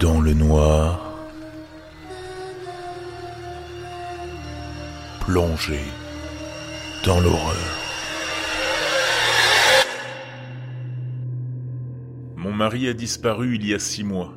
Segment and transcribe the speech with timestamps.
[0.00, 1.28] dans le noir,
[5.20, 5.80] plongé
[7.04, 7.56] dans l'horreur.
[12.36, 14.34] Mon mari a disparu il y a six mois.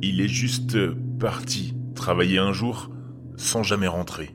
[0.00, 0.78] Il est juste
[1.18, 2.90] parti travailler un jour
[3.36, 4.30] sans jamais rentrer.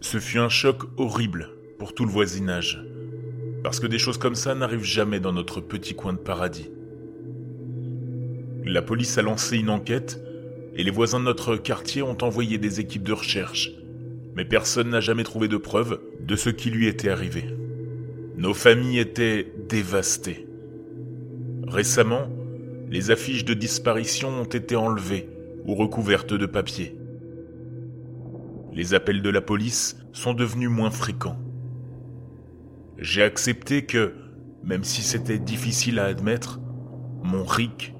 [0.00, 2.84] Ce fut un choc horrible pour tout le voisinage,
[3.62, 6.70] parce que des choses comme ça n'arrivent jamais dans notre petit coin de paradis.
[8.66, 10.22] La police a lancé une enquête
[10.74, 13.70] et les voisins de notre quartier ont envoyé des équipes de recherche.
[14.34, 17.44] Mais personne n'a jamais trouvé de preuves de ce qui lui était arrivé.
[18.38, 20.46] Nos familles étaient dévastées.
[21.66, 22.28] Récemment,
[22.90, 25.28] les affiches de disparition ont été enlevées
[25.66, 26.96] ou recouvertes de papier.
[28.72, 31.38] Les appels de la police sont devenus moins fréquents.
[32.98, 34.14] J'ai accepté que,
[34.64, 36.60] même si c'était difficile à admettre,
[37.22, 37.93] mon Rick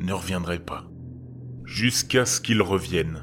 [0.00, 0.84] ne reviendrait pas.
[1.64, 3.22] Jusqu'à ce qu'il revienne.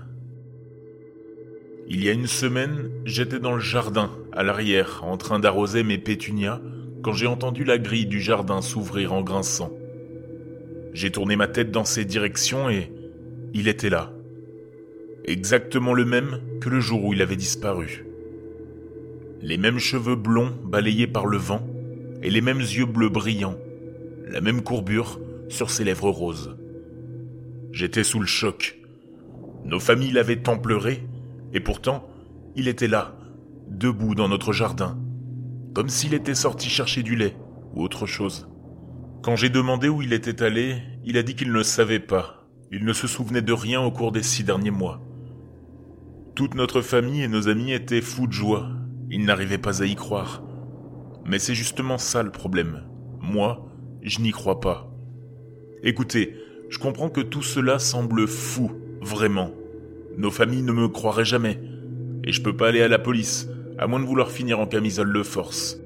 [1.89, 5.97] Il y a une semaine, j'étais dans le jardin, à l'arrière, en train d'arroser mes
[5.97, 6.61] pétunias,
[7.01, 9.71] quand j'ai entendu la grille du jardin s'ouvrir en grinçant.
[10.93, 12.91] J'ai tourné ma tête dans ces directions et
[13.53, 14.13] il était là.
[15.25, 18.05] Exactement le même que le jour où il avait disparu.
[19.41, 21.65] Les mêmes cheveux blonds balayés par le vent
[22.23, 23.57] et les mêmes yeux bleus brillants,
[24.27, 26.57] la même courbure sur ses lèvres roses.
[27.77, 28.79] J'étais sous le choc.
[29.63, 31.07] Nos familles l'avaient tant pleuré,
[31.53, 32.07] et pourtant,
[32.55, 33.15] il était là,
[33.67, 34.97] debout dans notre jardin,
[35.75, 37.37] comme s'il était sorti chercher du lait
[37.75, 38.49] ou autre chose.
[39.21, 42.47] Quand j'ai demandé où il était allé, il a dit qu'il ne savait pas.
[42.71, 44.99] Il ne se souvenait de rien au cours des six derniers mois.
[46.33, 48.71] Toute notre famille et nos amis étaient fous de joie.
[49.11, 50.41] Ils n'arrivaient pas à y croire.
[51.25, 52.85] Mais c'est justement ça le problème.
[53.21, 53.69] Moi,
[54.01, 54.91] je n'y crois pas.
[55.83, 56.33] Écoutez,
[56.69, 59.51] je comprends que tout cela semble fou, vraiment.
[60.17, 61.59] Nos familles ne me croiraient jamais.
[62.23, 63.47] Et je peux pas aller à la police,
[63.77, 65.79] à moins de vouloir finir en camisole de force.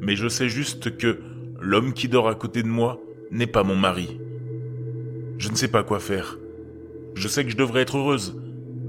[0.00, 1.20] Mais je sais juste que
[1.60, 4.18] l'homme qui dort à côté de moi n'est pas mon mari.
[5.38, 6.38] Je ne sais pas quoi faire.
[7.14, 8.38] Je sais que je devrais être heureuse,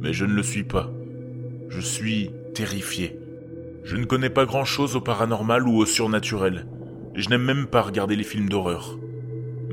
[0.02, 0.92] mais je ne le suis pas.
[1.70, 3.18] Je suis terrifié.
[3.84, 6.68] Je ne connais pas grand-chose au paranormal ou au surnaturel.
[7.16, 8.98] Je n'aime même pas regarder les films d'horreur.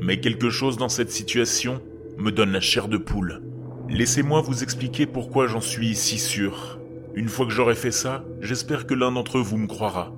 [0.01, 1.81] Mais quelque chose dans cette situation
[2.17, 3.41] me donne la chair de poule.
[3.89, 6.79] Laissez-moi vous expliquer pourquoi j'en suis si sûr.
[7.15, 10.13] Une fois que j'aurai fait ça, j'espère que l'un d'entre vous me croira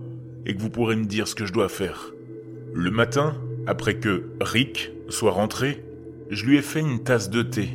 [0.45, 2.11] et que vous pourrez me dire ce que je dois faire.
[2.73, 5.83] Le matin, après que Rick soit rentré,
[6.29, 7.69] je lui ai fait une tasse de thé.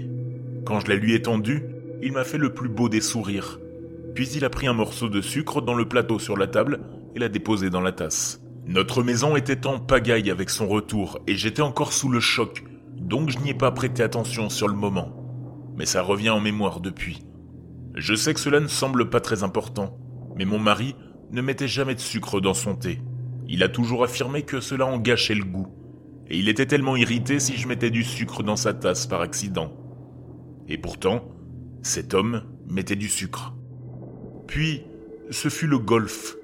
[0.64, 1.62] Quand je la lui ai tendue,
[2.02, 3.58] il m'a fait le plus beau des sourires.
[4.14, 6.80] Puis il a pris un morceau de sucre dans le plateau sur la table
[7.14, 8.40] et l'a déposé dans la tasse.
[8.66, 12.64] Notre maison était en pagaille avec son retour et j'étais encore sous le choc,
[12.96, 15.72] donc je n'y ai pas prêté attention sur le moment.
[15.76, 17.22] Mais ça revient en mémoire depuis.
[17.94, 19.96] Je sais que cela ne semble pas très important,
[20.34, 20.96] mais mon mari
[21.30, 23.00] ne mettait jamais de sucre dans son thé.
[23.46, 25.68] Il a toujours affirmé que cela en gâchait le goût,
[26.28, 29.72] et il était tellement irrité si je mettais du sucre dans sa tasse par accident.
[30.68, 31.28] Et pourtant,
[31.82, 33.54] cet homme mettait du sucre.
[34.48, 34.82] Puis,
[35.30, 36.36] ce fut le golf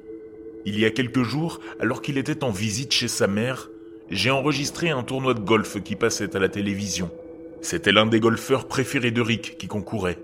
[0.65, 3.71] il y a quelques jours, alors qu'il était en visite chez sa mère,
[4.11, 7.11] j'ai enregistré un tournoi de golf qui passait à la télévision.
[7.61, 10.19] C'était l'un des golfeurs préférés de Rick qui concourait.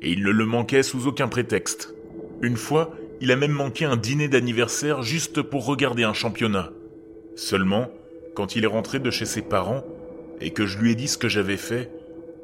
[0.00, 1.94] Et il ne le manquait sous aucun prétexte.
[2.40, 6.72] Une fois, il a même manqué un dîner d'anniversaire juste pour regarder un championnat.
[7.36, 7.90] Seulement,
[8.34, 9.84] quand il est rentré de chez ses parents,
[10.40, 11.90] et que je lui ai dit ce que j'avais fait,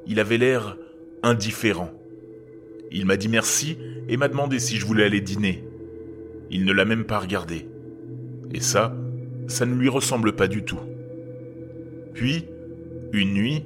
[0.07, 0.77] il avait l'air
[1.23, 1.91] indifférent.
[2.93, 5.65] Il m'a dit merci et m'a demandé si je voulais aller dîner.
[6.51, 7.69] Il ne l'a même pas regardé.
[8.53, 8.97] Et ça,
[9.49, 10.81] ça ne lui ressemble pas du tout.
[12.15, 12.45] Puis,
[13.13, 13.65] une nuit,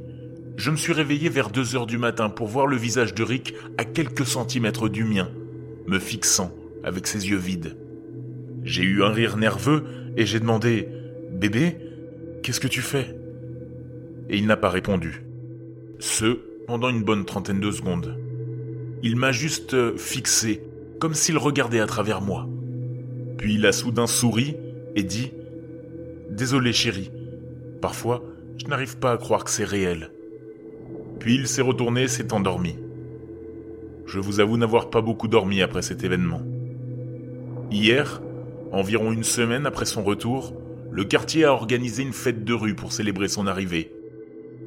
[0.56, 3.54] je me suis réveillé vers 2 heures du matin pour voir le visage de Rick
[3.78, 5.30] à quelques centimètres du mien,
[5.86, 6.52] me fixant
[6.84, 7.76] avec ses yeux vides.
[8.62, 9.84] J'ai eu un rire nerveux
[10.16, 10.88] et j'ai demandé
[11.32, 11.76] Bébé,
[12.42, 13.16] qu'est-ce que tu fais?
[14.28, 15.24] Et il n'a pas répondu.
[15.98, 18.16] Ce, pendant une bonne trentaine de secondes.
[19.02, 20.62] Il m'a juste fixé,
[20.98, 22.46] comme s'il regardait à travers moi.
[23.40, 24.54] Puis il a soudain souri
[24.94, 25.32] et dit⁇
[26.34, 27.10] Désolé chérie,
[27.80, 28.22] parfois
[28.58, 30.10] je n'arrive pas à croire que c'est réel.
[31.18, 32.76] Puis il s'est retourné et s'est endormi.
[34.04, 36.42] Je vous avoue n'avoir pas beaucoup dormi après cet événement.
[37.70, 38.20] Hier,
[38.72, 40.52] environ une semaine après son retour,
[40.90, 43.90] le quartier a organisé une fête de rue pour célébrer son arrivée.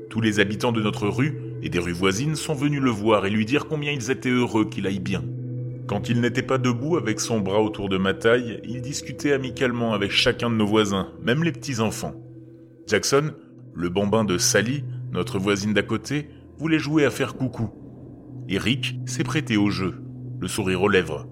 [0.10, 3.30] Tous les habitants de notre rue et des rues voisines sont venus le voir et
[3.30, 5.24] lui dire combien ils étaient heureux qu'il aille bien.
[5.88, 9.94] Quand il n'était pas debout avec son bras autour de ma taille, il discutait amicalement
[9.94, 12.16] avec chacun de nos voisins, même les petits-enfants.
[12.88, 13.34] Jackson,
[13.74, 17.70] le bambin de Sally, notre voisine d'à côté, voulait jouer à faire coucou.
[18.48, 20.02] Et Rick s'est prêté au jeu,
[20.40, 21.28] le sourire aux lèvres.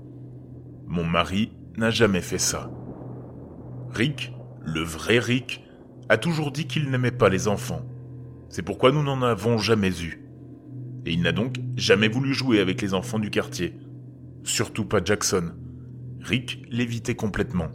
[0.86, 2.70] Mon mari n'a jamais fait ça.
[3.94, 4.34] Rick,
[4.66, 5.64] le vrai Rick,
[6.10, 7.86] a toujours dit qu'il n'aimait pas les enfants.
[8.50, 10.26] C'est pourquoi nous n'en avons jamais eu.
[11.06, 13.76] Et il n'a donc jamais voulu jouer avec les enfants du quartier.
[14.44, 15.52] Surtout pas Jackson.
[16.20, 17.70] Rick l'évitait complètement.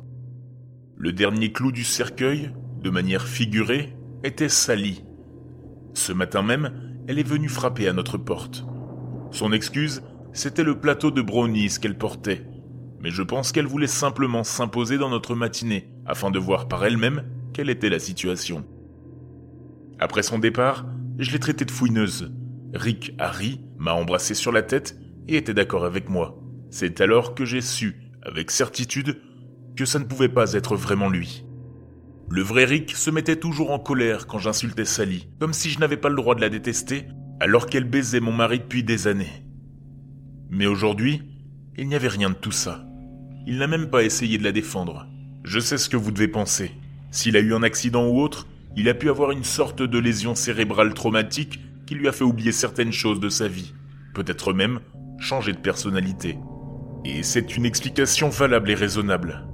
[0.96, 2.52] Le dernier clou du cercueil,
[2.82, 5.04] de manière figurée, était Sally.
[5.94, 8.64] Ce matin même, elle est venue frapper à notre porte.
[9.30, 10.02] Son excuse,
[10.32, 12.46] c'était le plateau de brownies qu'elle portait.
[13.00, 17.24] Mais je pense qu'elle voulait simplement s'imposer dans notre matinée, afin de voir par elle-même
[17.52, 18.64] quelle était la situation.
[19.98, 20.86] Après son départ,
[21.18, 22.32] je l'ai traitée de fouineuse.
[22.74, 24.98] Rick Harry m'a embrassé sur la tête
[25.28, 26.38] et était d'accord avec moi.
[26.78, 29.18] C'est alors que j'ai su, avec certitude,
[29.78, 31.46] que ça ne pouvait pas être vraiment lui.
[32.28, 35.96] Le vrai Rick se mettait toujours en colère quand j'insultais Sally, comme si je n'avais
[35.96, 37.06] pas le droit de la détester,
[37.40, 39.42] alors qu'elle baisait mon mari depuis des années.
[40.50, 41.22] Mais aujourd'hui,
[41.78, 42.84] il n'y avait rien de tout ça.
[43.46, 45.08] Il n'a même pas essayé de la défendre.
[45.44, 46.72] Je sais ce que vous devez penser.
[47.10, 48.46] S'il a eu un accident ou autre,
[48.76, 52.52] il a pu avoir une sorte de lésion cérébrale traumatique qui lui a fait oublier
[52.52, 53.72] certaines choses de sa vie,
[54.12, 54.80] peut-être même
[55.18, 56.36] changer de personnalité.
[57.08, 59.46] Et c'est une explication valable et raisonnable.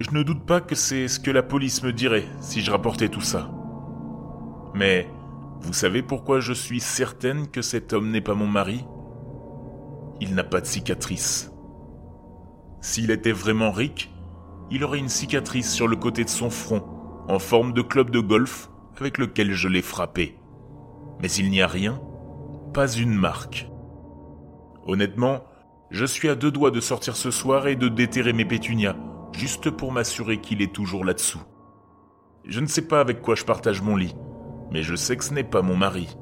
[0.00, 3.10] Je ne doute pas que c'est ce que la police me dirait si je rapportais
[3.10, 3.50] tout ça.
[4.72, 5.06] Mais
[5.60, 8.86] vous savez pourquoi je suis certaine que cet homme n'est pas mon mari?
[10.22, 11.52] Il n'a pas de cicatrice.
[12.80, 14.10] S'il était vraiment Rick,
[14.70, 16.82] il aurait une cicatrice sur le côté de son front,
[17.28, 20.38] en forme de club de golf avec lequel je l'ai frappé.
[21.20, 22.00] Mais il n'y a rien,
[22.72, 23.68] pas une marque.
[24.86, 25.42] Honnêtement,
[25.90, 28.96] je suis à deux doigts de sortir ce soir et de déterrer mes pétunias,
[29.32, 31.42] juste pour m'assurer qu'il est toujours là-dessous.
[32.44, 34.14] Je ne sais pas avec quoi je partage mon lit,
[34.70, 36.16] mais je sais que ce n'est pas mon mari.